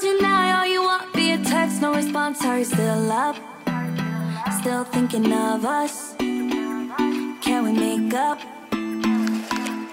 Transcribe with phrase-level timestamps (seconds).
[0.00, 2.44] Denial, you want via text, no response.
[2.44, 3.36] Are you still up?
[4.60, 6.16] Still thinking of us?
[6.18, 8.38] Can we make up?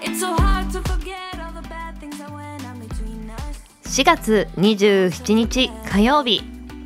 [0.02, 3.62] It's so hard to forget all the bad things that went on between us.
[3.84, 6.42] 4月27日火曜日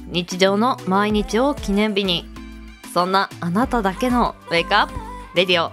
[0.08, 2.26] 日常の毎日を記念日に
[2.92, 4.92] そんなあなただけのウェイクアップ
[5.34, 5.72] レディオ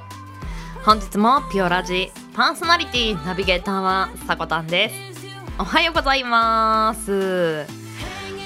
[0.85, 4.95] 本日もピオラジーパーソナリティナビゲーターはさこたんです。
[5.57, 7.65] おはようございます。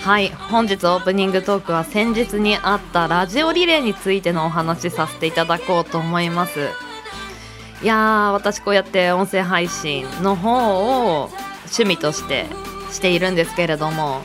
[0.02, 6.70] はい本日オープニングトークは先日にあったラジオリレーについてのお話しさせていただこうと思います。
[7.84, 11.30] いやー私こうやって音声配信の方を
[11.66, 12.46] 趣味として
[12.94, 14.22] しているんですけれども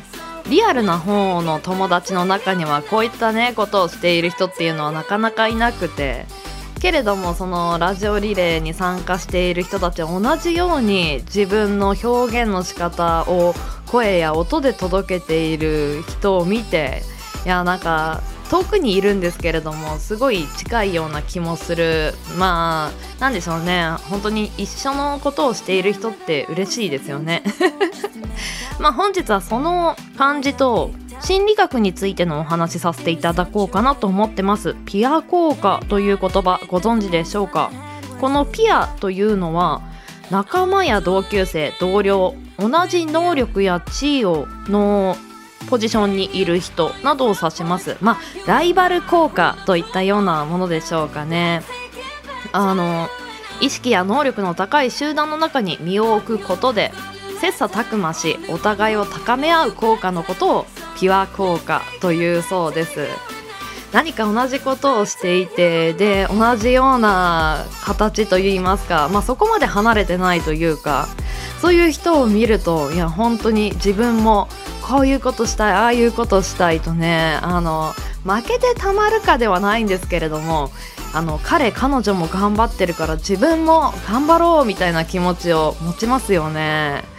[0.48, 6.24] リアルな方の友達の中にはこういったねことをしている人っていうのはなかなかいなくて
[6.86, 13.54] けれどもそのラジオリレーに参加している人たちは同じように自分の表現の仕方を
[13.87, 17.02] 声や音で届けている人を見て
[17.45, 22.14] いやなんか遠くにいるんですけれどもすごい近いような気もする。
[22.38, 23.90] まあなんでしょうね。
[24.09, 27.42] 本当に一緒のことをしている人って嬉しいですよね。
[28.79, 30.92] まあ本日はその感じと
[31.27, 34.77] 心理学についてのお話しさせていただこうかなと思ってます。
[34.87, 37.73] ピア効果という言葉ご存知でしょうか？
[38.21, 39.82] このピアというのは
[40.30, 45.16] 仲間や同級生同僚同じ能力や地位をの
[45.69, 47.97] ポジションにいる人などを指します。
[48.01, 51.63] まあライバル効果といったようなものでしょうかね。
[52.52, 53.09] あの
[53.60, 56.93] 意識や能力の高い集団の中に身を置くことで
[57.41, 60.66] 切磋琢磨しお互いを高め合う効果のことを
[60.98, 63.06] ピュア効果というそうです
[63.92, 71.06] 何か同じことをしていてで同じような形といいますか、まあ、そこまで離れてないというか
[71.60, 74.48] そういう人を見るといや本当に自分も
[74.86, 77.92] こういうことしたいああいうことしたいとねあの
[78.24, 80.70] 負けてたまるかではないんですけれども
[81.14, 87.16] あの彼彼女も頑張ってるから自分も頑張ろうみたいな気持ちを持ちますよね。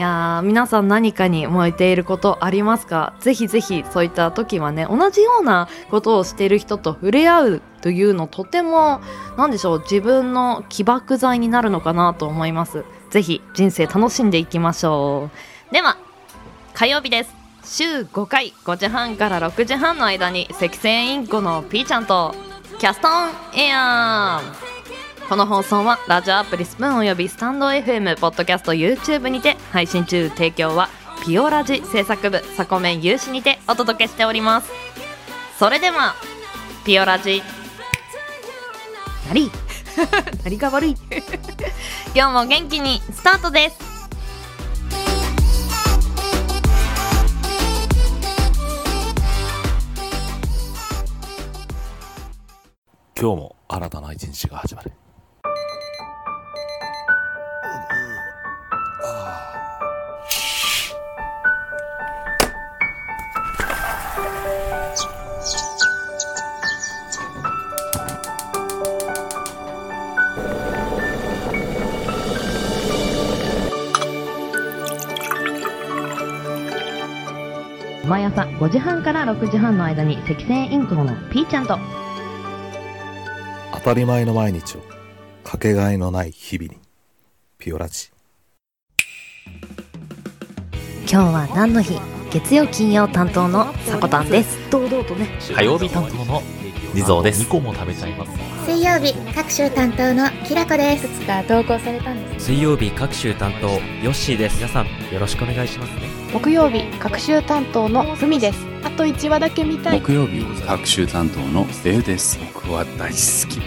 [0.00, 3.14] や皆さん何かに燃えていることありますか？
[3.20, 9.00] ぜひぜひそういった時はね同じようなことをしている人と触れ合うというのとても
[9.38, 12.84] 何でしょう自分の起爆剤になるのかなと思います。
[13.10, 15.30] ぜひ人生楽しんでいきましょ
[15.70, 15.72] う。
[15.72, 15.96] では
[16.74, 17.34] 火曜日です。
[17.64, 22.34] 週5回5時半から6時半の間に赤線インコのピーちゃんと
[22.78, 24.40] キャストオンエア。
[24.62, 24.65] ー
[25.28, 30.28] この放送はラジオアプリスプーンおよびスタンド FM ポッドキャスト YouTube にて配信中。
[30.28, 30.88] 提供は
[31.24, 34.70] ピオラジ制作部サコメン有志にてお届けしております。
[35.58, 36.14] それでは
[36.84, 37.42] ピオラジ。
[39.26, 39.50] なり。
[40.44, 40.96] なりが悪い。
[42.14, 43.78] 今日も元気にスタートです。
[53.18, 54.92] 今日も新たな一日が始まる
[78.06, 81.76] 毎朝5時半から6時半の間に赤線インコのピーちゃんと。
[83.74, 84.80] 当たり前の毎日を
[85.42, 86.78] かけがえのない日々に
[87.58, 88.10] ピオラジ。
[91.08, 92.15] 今日は何の日？
[92.30, 94.58] 月曜金曜担当のさこたんです。
[94.70, 95.28] 堂々とね。
[95.54, 96.42] 火曜日担当の
[96.94, 97.42] 地蔵です。
[97.44, 98.32] 2個も食べちゃいます。
[98.66, 101.08] 水曜日各週担当のきらこです。
[101.08, 104.56] つか投稿されたんです水曜日各週担当ヨッシーです。
[104.56, 106.08] 皆さんよろしくお願いしますね。
[106.32, 108.58] 木曜日各週担当のふみです。
[108.82, 110.00] あと1話だけ見たい。
[110.00, 112.40] 木曜日各週担当のレウです。
[112.54, 113.60] 僕は大好き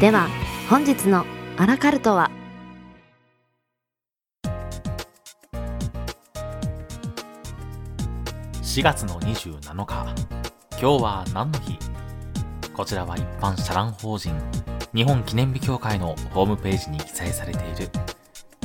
[0.00, 0.28] では
[0.70, 1.26] 本日の
[1.56, 2.30] アラカルトは
[8.72, 10.26] 4月の27日。
[10.80, 11.78] 今日は何の日？
[12.72, 14.34] こちらは一般社団法人
[14.94, 17.90] 日本記念日協会のホームページに記載されている。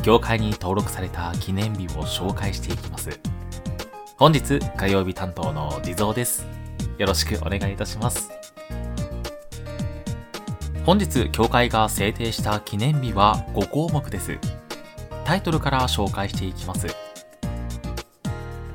[0.03, 3.19] 協会に登録された記念日を紹介していきます。
[4.15, 6.47] 本日火曜日担当の地蔵です。
[6.97, 8.31] よろしくお願いいたします。
[10.85, 14.39] 本日協会が制定した記念日は5項目です。
[15.25, 16.87] タイトルから紹介していきます。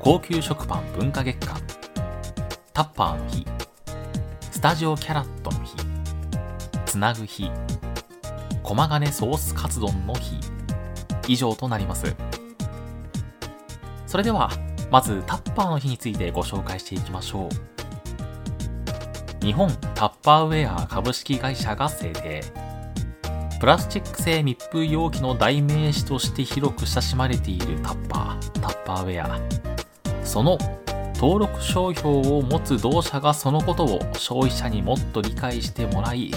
[0.03, 1.57] 高級食パン文化月間
[2.73, 3.45] タッパーの日
[4.51, 5.77] スタジオキャラットの日
[6.85, 7.49] つなぐ日
[8.63, 10.35] 駒ヶ根ソースカツ丼の日
[11.29, 12.13] 以上となります
[14.05, 14.51] それでは、
[14.91, 17.49] まずタッパーの日についてご紹介していきましょ
[19.41, 19.43] う。
[19.43, 22.43] 日本タッパーウェア株式会社が制定。
[23.59, 29.72] プラスチック製密封容器の代名詞として広く親しまれているタッパー、タッパーウェア。
[30.33, 30.57] その
[31.13, 36.31] 登録商標を持つ同社がそのことを消費者にもっと理解してもらい、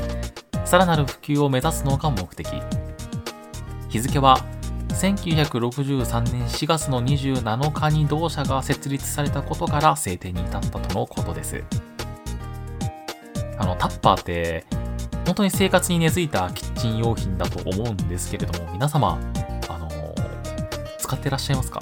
[0.66, 2.46] さらなる普及を目指すのが目的。
[3.88, 4.44] 日付は
[4.90, 11.64] 1963年4月の27日に同社が設立されたことから制定に至ったとのことです。
[13.58, 14.66] あの、タッパーって
[15.24, 19.18] 本当に生活に根付いたキッチン用品だと思うんですけれども、皆様、
[19.70, 19.88] あの
[20.98, 21.80] 使ってらっしゃいますか？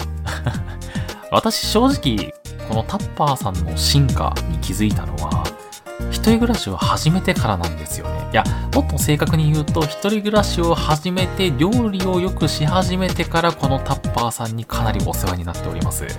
[1.31, 2.33] 私正直、
[2.67, 5.43] このタッパーさんの進化に気づいたのは、
[6.11, 8.29] 一人暮らしを始めてからなんですよね。
[8.31, 8.43] いや、
[8.73, 16.05] もっと正確に言うと、一人暮らしを始めて料理をよくし始めてからこのタッパーさんにかなりお世話になっております。
[16.05, 16.13] いや、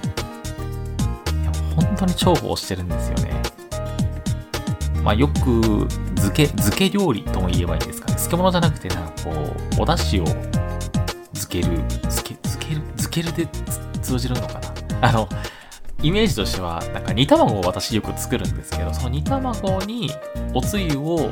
[1.76, 3.42] 本当に重宝してるんですよね。
[5.02, 5.86] まあ、よく
[6.16, 8.14] 漬け、漬け料理とも言えばいいんですかね。
[8.14, 9.30] 漬物じゃなくて、なんかこ
[9.78, 10.26] う、お出汁を
[11.32, 13.46] 漬ける、漬け、漬ける、漬けるで
[14.02, 14.65] 通じるのかな。
[15.00, 15.28] あの、
[16.02, 20.10] イメージとしては、なんか煮卵を私よく作るんですけど、その煮卵に
[20.54, 21.30] おつゆを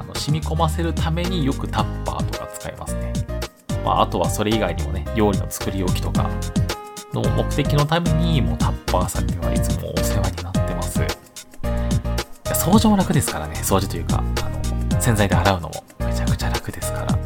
[0.00, 3.12] あの染み込ませるためによくタッパーとか使いますね。
[3.84, 6.28] まあ、あとはそれ以外にもね、料理の作り置きとか
[7.12, 11.00] の目的のために、もうタッパーさんにはいつもお世話になってます。
[12.44, 17.18] 掃除も楽ですからね、掃除というか、あの、洗剤で洗うのもめちゃくちゃ楽ですから。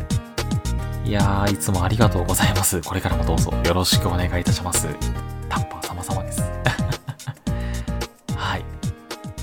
[1.04, 2.80] いやー、いつもありがとうございます。
[2.80, 4.88] これからもどうぞよろしくお願いいたします。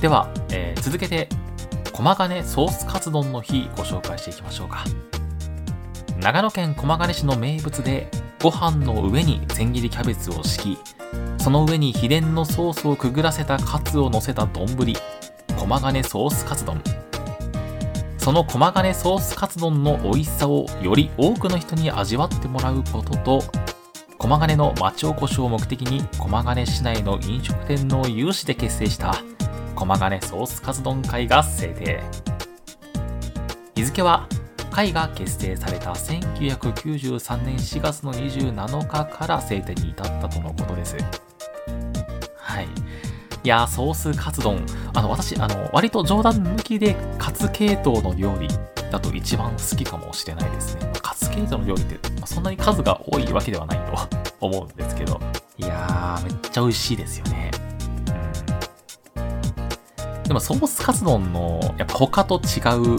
[0.04, 1.30] では、えー、続けて、
[1.94, 4.84] 駒ヶ根ソースカツ丼の日ご紹介していきましょうか。
[6.20, 8.10] 長野県駒ヶ根市の名物で、
[8.42, 10.78] ご飯の上に千切りキャベツを敷き、
[11.42, 14.68] その上に秘伝のソースをくぐらせたカツを乗せた丼、
[15.58, 16.82] 駒ヶ根ソースカツ丼。
[18.18, 23.42] その駒ヶ根ソースカツ丼の美味しさをより多くの人に味わってもらうことと、
[24.18, 29.16] 駒ヶ根の町おこしを目的に駒ヶ根市内の飲食店の有志で結成した
[29.84, 32.02] 駒ヶ根ソースカツ丼会が制定。
[33.76, 34.30] 日付は
[34.72, 40.96] 会が結成された1993年4月の27日から制定に至ったとのことです。
[42.38, 42.66] はい。
[43.44, 44.66] いやー、ソースカツ丼。
[44.94, 48.48] あの、私、あの、割と冗談抜きでカツ系統の料理
[48.90, 50.94] だと一番好きかもしれないですね。
[51.02, 53.98] カツ系統の料理って、そんなに数が多いわけではないと
[54.40, 55.20] 思うんですけど。
[55.58, 57.52] いやー、めっちゃ美味しいですよね。
[60.34, 62.58] でも、ソースカツ丼の、やっぱ他と違
[62.96, 62.98] う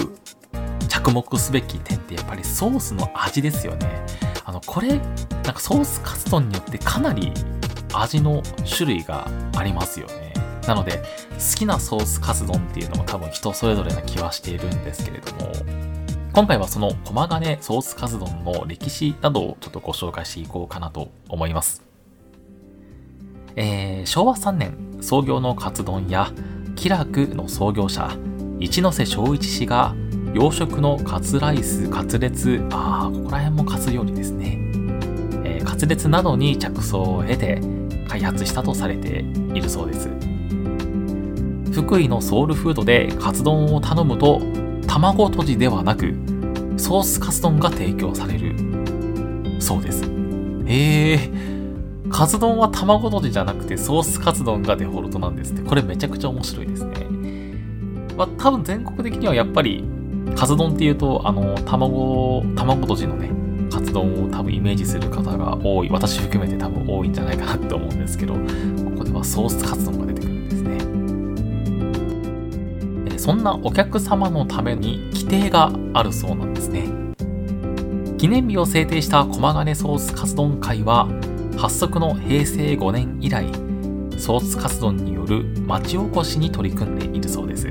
[0.88, 4.06] 着目すべき点ってやっぱりソースの味ですよね。
[4.44, 5.00] あの、これ、なん
[5.42, 7.32] かソースカツ丼によってかなり
[7.92, 9.26] 味の種類が
[9.56, 10.32] ありますよね。
[10.68, 11.02] なので、
[11.32, 15.50] 好きなソースカツ丼っていうのも多分人それぞれな気はしているんですけれども、
[16.34, 21.82] 今回はその駒ヶ根ソースカツ丼の歴史などをちょっとご紹介していこうかなと思います。
[23.56, 26.32] えー、昭和3年創業のカツ丼や
[26.74, 28.16] 気楽の創業者、
[28.60, 29.94] 一ノ瀬正一氏が
[30.34, 34.58] 洋食のカツライス、カツレツ、ああ、ここら辺もカツ料理ですね。
[35.44, 37.60] えー、カツレツなどに着想を得て
[38.08, 39.20] 開発したとされて
[39.54, 40.08] いるそうです。
[41.74, 44.40] 福井のソウルフードでカツ丼を頼むと
[44.86, 46.14] 卵とじではなく
[46.76, 48.54] ソースカツ丼が提供される
[49.60, 50.04] そうです
[50.66, 51.53] へえ
[52.14, 55.62] カツ丼は卵とじじゃなくてソースカツ丼がデフォルトなんですって。
[55.68, 57.08] これめちゃくちゃ面白いですね。
[58.16, 59.82] まあ多分全国的にはやっぱり
[60.36, 63.32] カツ丼っていうとあの卵卵とじのね
[63.68, 65.90] カツ丼を多分イメージする方が多い。
[65.90, 68.40] 私含めて多分多いんじゃないかなと思うんですけどこ
[68.98, 70.62] こではソースカツ丼が出てくるんです
[73.10, 73.18] ね。
[73.18, 76.84] そんなお客様のために規定があるそうなんですね。
[78.18, 81.08] 記念日を制定した駒ヶ根ソースカツ丼会は、
[81.56, 83.46] 発足の平成5年以来、
[84.18, 87.70] ソースカツ丼による町おこしに取り組んでいるそうです。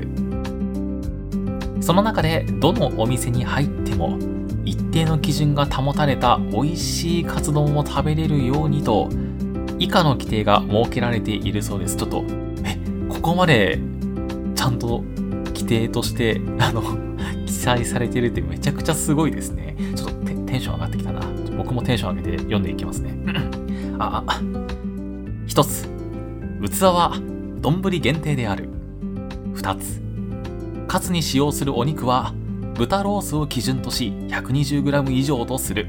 [1.80, 4.18] その中で、どのお店に入っても、
[4.64, 9.08] 一定の基準が保たれた美味しいカツ丼を食べれるようにと、
[9.78, 11.96] 以下の規定が設けられているそうです。
[11.96, 12.24] ちょっと、
[12.64, 13.78] え、ここまで
[14.54, 15.02] ちゃんと
[15.48, 16.82] 規定として、あの、
[17.46, 19.76] 記載されてるってめちゃくちゃすごいですね。
[19.94, 21.20] ちょっとテンション上がってきたな。
[21.56, 23.14] 僕もテンション上げて読んでいきますね。
[23.98, 24.40] あ、あ、
[25.46, 25.88] 一つ。
[26.62, 27.12] 器は
[27.60, 28.68] 丼限定である。
[29.54, 30.02] 二つ。
[30.88, 32.32] カツに使用するお肉は
[32.74, 35.88] 豚ロースを基準とし 120g 以上とする。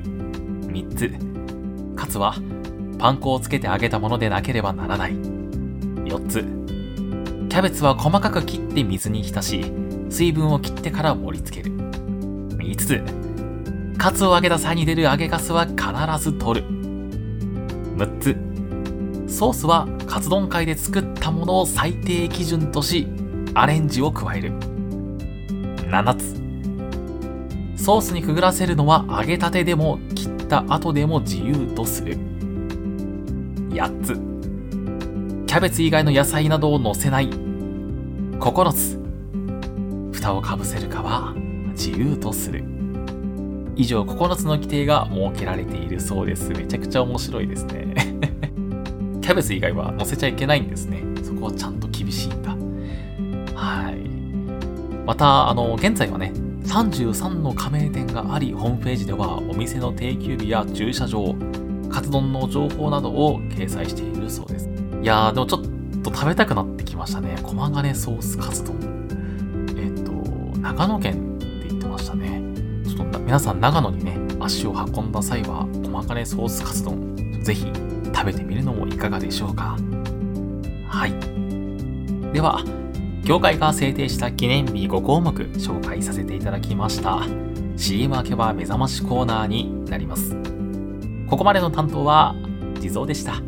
[0.72, 1.12] 三つ。
[1.96, 2.36] カツは
[2.98, 5.14] パン粉をつけて揚げたものでなければならない。
[5.14, 6.44] 4つ、
[7.50, 9.66] キャベツは細かく切って水に浸し、
[10.10, 11.76] 水分を切ってから盛り付ける。
[12.58, 13.04] 5つ、
[13.98, 15.84] カツを揚げた際に出る揚げカスは必
[16.24, 16.75] ず取る。
[17.96, 23.08] 6つ、ソースはカツ丼会で作ったものを最低基準とし、
[23.54, 24.52] アレンジを加える。
[25.90, 26.36] 7つ、
[27.82, 32.18] ソースにくぐらせるのは揚げたてでも切った後でも自由とする。
[33.70, 34.16] 8つ、
[35.48, 37.30] キャベツ以外の野菜などを乗せない。
[37.30, 39.00] 9つ、
[40.12, 41.34] 蓋をかぶせるかは
[41.70, 42.75] 自由とする。
[43.76, 46.50] 以上9つの規定が設けられているそうです。
[46.50, 47.94] めちゃくちゃ面白いですね。
[49.22, 51.04] キャベツ以外は乗せちゃいけないんですね。
[51.24, 52.56] そこはちゃんと厳しいんだ。
[53.56, 53.98] はい。
[55.06, 56.32] また、あの、現在はね、
[56.64, 61.36] 33の加盟店があり、ホームページではお店の定休日や駐車場、
[61.90, 64.70] カツ丼の情報などを掲載しているそうです。
[65.02, 67.38] いやー、でもちょっと食べたくなってきましたね。
[67.44, 68.76] 駒ヶ根ソースカツ丼。
[69.78, 70.12] えっと、
[70.60, 72.35] 長野県って言ってましたね。
[73.26, 77.66] 皆さん長野にね、足を運んだ際は、駒ヶ根ソースカツ丼、ぜひ
[78.14, 79.78] 食べてみるのもいかがでしょうか。
[80.88, 82.32] はい。
[82.32, 82.64] では、
[83.26, 87.24] 協会が制定した記念日5項目紹介させていただきました。
[87.78, 90.38] CM 明けは目覚ましコーナーになります。
[91.28, 92.36] ここまでの担当は
[92.80, 93.42] 地蔵でした。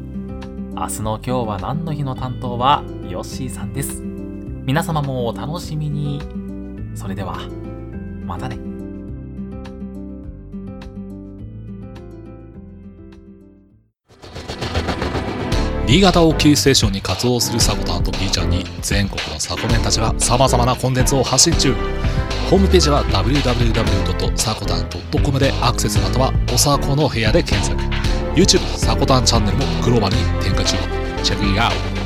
[0.75, 4.01] 明日の今日は何の日の担当はヨッシーさんです。
[4.01, 6.19] 皆様もお楽しみに。
[6.95, 7.37] それでは、
[8.25, 8.66] またね。
[15.87, 21.73] 新潟をキーステーションに活動するサコタンと B ちゃんに全国のサコメンたちが様々なコンテンツを発信中。
[22.49, 27.81] ホームページは www.sakotan.com でアクセスまたはおさこの部屋で検索。
[28.35, 30.75] YouTube サコタンチャンネルもグローバルに展開中。
[31.23, 31.96] チェックインアウト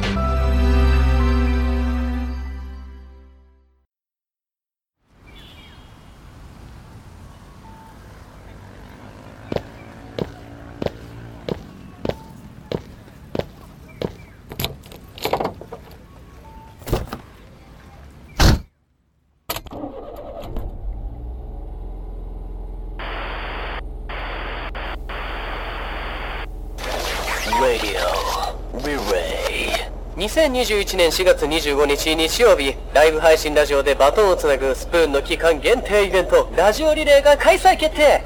[30.22, 38.24] 2021年4月25日日曜日ライブ配信ラジオでバトンをつなぐスプーンの期間限定イベントラジオリレーが開催決定。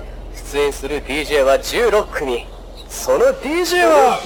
[0.51, 2.45] 出演する DJ は16組。
[2.89, 4.19] その DJ は？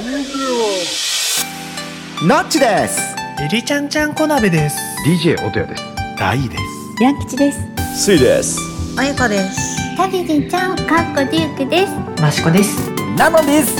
[2.28, 3.16] ナッチです。
[3.40, 4.76] エリちゃんちゃんこ鍋です。
[5.06, 5.84] DJ 音谷です。
[6.18, 6.64] 大です。
[7.04, 7.60] ヤン吉です。
[7.96, 8.58] スイです。
[8.98, 9.96] あゆかです。
[9.96, 11.94] たけちちゃんかっこデュークです。
[12.20, 12.90] マシコです。
[13.16, 13.76] ナノです。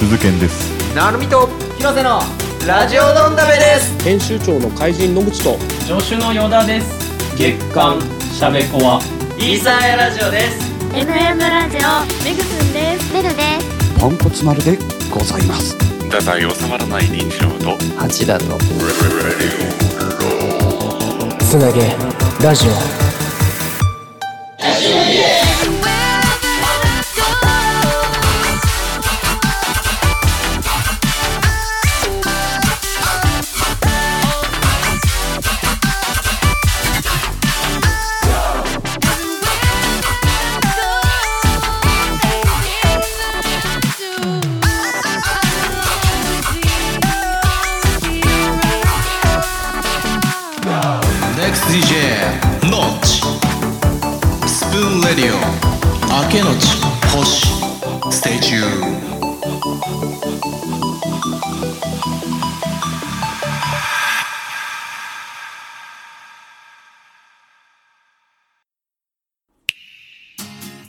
[0.00, 0.94] 鈴賢です。
[0.94, 1.48] なるみと
[1.78, 2.20] 広瀬の
[2.66, 4.04] ラジオドンダメです。
[4.04, 7.36] 編集長の怪人野口と助手の与田です。
[7.36, 9.00] 月刊しゃべこは。
[9.36, 10.70] イーサーエラジオです。
[10.92, 13.12] MM ラジオメグスンです。
[13.12, 14.00] ベルです。
[14.00, 14.78] ポンコツ丸で
[15.10, 15.76] ございます。
[16.04, 17.76] 太宰収まらない認知症と。
[17.98, 18.56] 八段の。
[21.40, 21.96] つなげ
[22.44, 23.11] ラジオ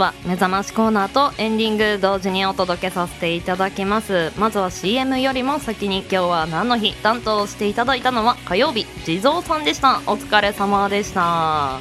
[0.00, 4.32] は目覚ましコーナーとエンディング同時にお届けさせていただきます。
[4.38, 8.86] まずは CM よりも先に今日は何の日担当していただいたのは火曜日。
[9.04, 9.98] 地蔵さんでした。
[10.06, 11.80] お疲れ様でした。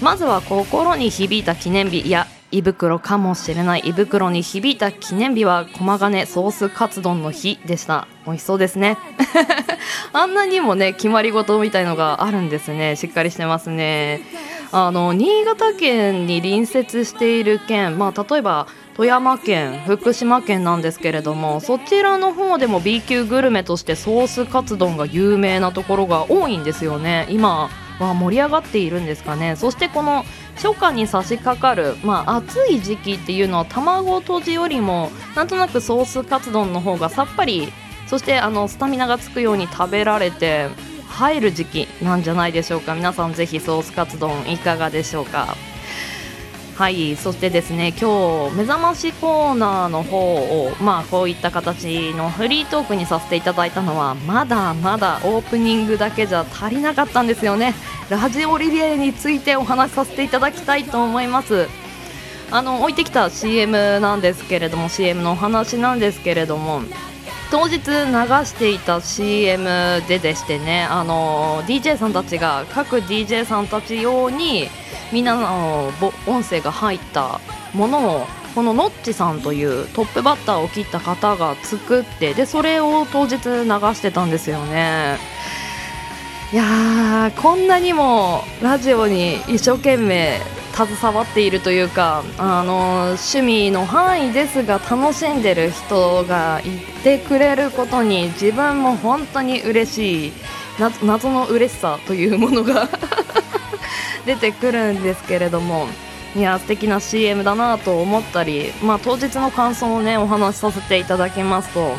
[0.00, 2.00] まずは心に響いた記念日。
[2.00, 3.82] いや胃袋かもしれない。
[3.84, 8.08] 胃袋に響いた記念日は駒ヶ根ソースカツ丼の日でした。
[8.26, 8.98] 美味しそうですね。
[10.12, 12.96] あんなにもね決まり事みたいのがあるんですね。
[12.96, 14.20] しっかりしてますね。
[14.74, 27.26] あの新潟県に隣接している県まあ例えば富山県福島県なんですけれどもそちらの方でも B 級グルメとしてソースカツ丼が有名なところが多いんですよね。
[27.30, 29.56] 今は盛り上がっているんですかね。
[29.56, 30.24] そしてこの
[30.56, 37.72] 初夏に差し掛かる、まあ、暑い時期っていうのは卵とじよりもなんとなくソースカツ丼の方がさっぱり
[38.06, 40.68] そしてあのスタミナがつくように食べられて
[41.22, 42.96] 入る時期なんじゃないでしょうか。
[42.96, 45.56] 皆さんぜひソースカツ丼いかがでしょうか。
[46.74, 57.74] はいそしてですね今日目覚ましコーナーの方をまあこういった形のフリートークにさせていただいたのはまだまだオープニングだけじゃ足りなかったんですよね。
[58.08, 61.68] ラジオリレーについてお話しさせていただきたいと思います。
[62.50, 66.82] あの置いてきた CM なんですけれども CM のお話なんですけれども
[67.52, 74.68] 当日流していた CM ででしてねあの DJ さんたちが各 DJ さんたち用に
[75.12, 75.92] みんなの
[76.26, 77.40] 音声が入った
[77.74, 85.18] ものをこのノッチさんというトップバッターを切った方が作ってでそれを当日流してたんですよね。
[86.54, 90.40] いやーこんなにもラジオに一生懸命
[90.72, 100.32] 携わっているというかあの趣味の範囲ですが楽しんでる人がいてくれることに自分も本当に嬉しい
[101.04, 102.88] 謎の嬉しさというものが
[104.24, 105.86] 出てくるんですけれども
[106.34, 111.94] いや素敵な CM だなと思ったり、まあ、当日の感想をねお話しさせていただきますと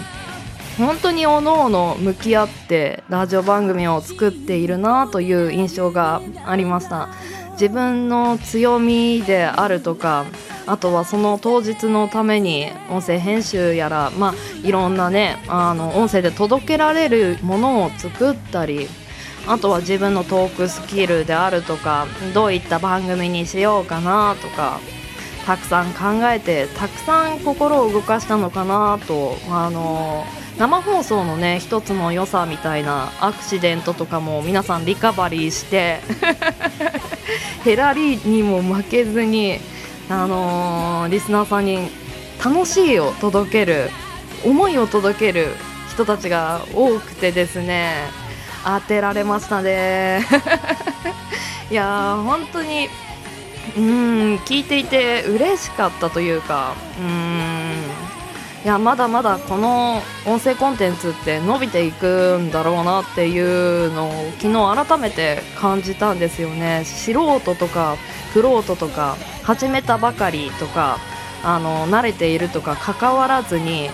[0.77, 7.09] 本当におのおの向き合ってラジオ番組を作っているなという印象がありました。
[7.63, 10.25] 自分の強みであるとか
[10.65, 18.89] あとはその当日のために音声編集やら、まあ、いろんなねあの音声で届けられるものを作ったり
[19.47, 24.81] あとは自分のトークスキルであるとかどういった番組にしようかなとか
[25.45, 30.25] たくさん考えてたくさん心を動かしたのかなとあの
[30.57, 36.01] 生放送のね一つの良さみたいなアクシデントとかも皆さんリカバリーして
[37.63, 39.59] ヘラリーにも負けずに、
[40.09, 41.89] あのー、リスナーさんに
[42.43, 43.89] 楽しいを届ける
[44.45, 45.55] 思いを届ける
[45.89, 47.93] 人たちが多くてですね
[48.65, 50.25] 当てられましたね。
[51.69, 52.89] いや本当に
[53.77, 57.62] うん聞いていて嬉しかったというかうん
[58.63, 66.83] いやまだまだこの音声コンテンツって伸びていくんだろうなっていうのを昨日改めて感じたんですよね。
[66.85, 67.97] 素人とか
[68.33, 70.97] 玄人とか始めたばかりとか
[71.43, 73.89] あの慣れているとか関わらずに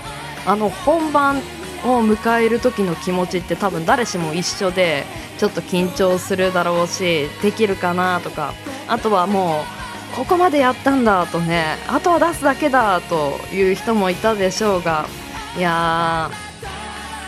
[0.46, 1.38] あの本番
[1.84, 5.04] を迎える時の気持ちって多分誰しも一緒で
[5.40, 8.54] ちょっと緊張するだろうしできるかなとか
[8.88, 9.79] あとはもう
[10.20, 15.08] ここまでやったんだとねあとは出すだけだという人もいたでしょうが
[15.58, 16.30] いや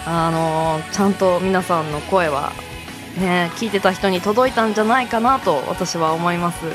[0.06, 2.52] あのー、ちゃんと皆さんの声は
[3.18, 6.66] ね聞いてた人に届いたんじゃないかなと私は思います。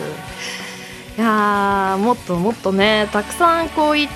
[1.18, 4.08] いやもっともっとねたくさんこういっ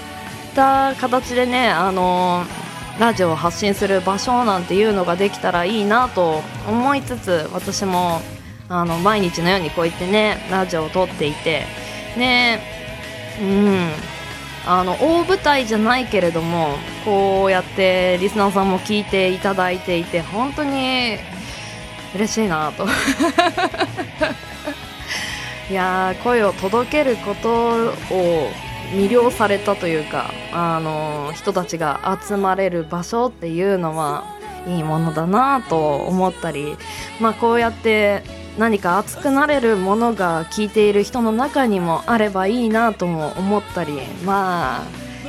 [0.55, 8.21] た形でねあのーラジオを発信する場所なんていうのができたらいいなと思いつつ私も
[8.69, 11.65] あの毎日のようにこう言ってねラジオを撮っていて
[12.17, 12.61] ね。
[13.41, 13.91] うん。
[14.67, 21.17] あの大舞台じゃないけれどもこうやってリスナーさんも聞いていただいていて本当に
[22.15, 22.87] 嬉しいなと。
[25.71, 27.51] いや声を届けること
[28.13, 28.51] を
[28.93, 34.25] 魅了されたというかあの人たちが集まれる場所っていうのは
[34.67, 36.77] いいものだなと思ったり、
[37.21, 38.25] まあ、こうやって
[38.59, 43.93] 何か熱くなれるものが聞いている人の中にもあればいいなとも思ったり
[44.25, 44.85] まあ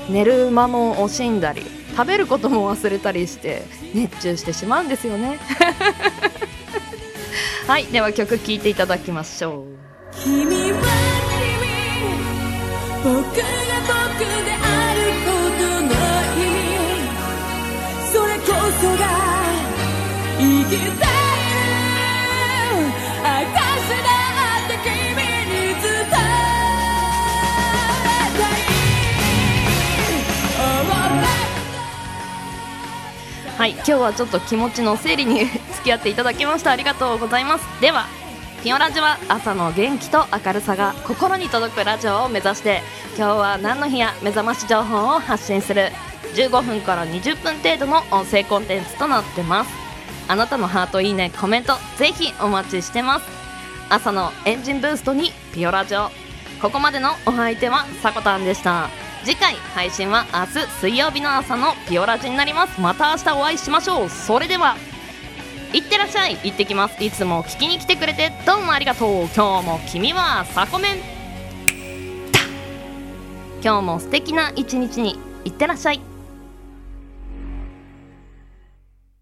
[0.10, 1.64] 寝る間も惜しんだり
[1.96, 5.40] 食べることも忘れたりして熱中してしまうんですよね。
[7.68, 7.86] はい。
[7.86, 9.66] では曲聴いていただきましょう
[13.04, 13.44] 僕が僕で
[14.52, 15.88] あることの
[16.38, 16.66] 意味。
[18.12, 18.46] それこ
[18.82, 19.06] そが
[20.40, 21.21] 生きてい
[33.62, 35.46] はい今日はちょっと気持ちの整理に
[35.78, 36.72] 付き合っていただきました。
[36.72, 37.66] ありがとうございます。
[37.80, 38.08] では
[38.64, 42.82] ピオラジは朝の元気と明るさが心に届くラジオを目指して
[43.16, 45.92] 今日は何の日や目覚まし情報を発信する。
[46.34, 49.70] 15分から20分程度の音声コンテンツとなってます。
[50.28, 53.26] あなたのハートいいねコメントぜひお待ちしてます。
[53.92, 56.10] 朝のエンジンブーストにピオラジオ。
[56.64, 58.90] ここまでのお相手はさこたんでした。
[59.24, 62.82] 次回配信は明日水曜日の朝のピオラジになります。
[62.82, 64.10] また明日お会いしましょう。
[64.10, 64.76] それでは
[65.74, 66.38] いってらっしゃい。
[66.44, 67.04] 行ってきます。
[67.04, 69.30] いつも聞きに来てくれてどうもありがとう。
[69.36, 70.98] 今日も君はサコメン。
[73.64, 75.20] 今日も素敵な一日に。
[75.46, 76.11] いってらっしゃい。